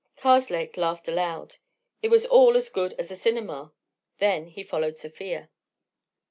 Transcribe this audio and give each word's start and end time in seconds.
Karslake 0.17 0.77
laughed 0.77 1.07
aloud: 1.07 1.57
it 2.01 2.07
was 2.09 2.25
all 2.25 2.57
as 2.57 2.69
good 2.69 2.93
as 2.93 3.11
a 3.11 3.15
cinema. 3.15 3.71
Then 4.17 4.47
he 4.47 4.63
followed 4.63 4.97
Sofia. 4.97 5.51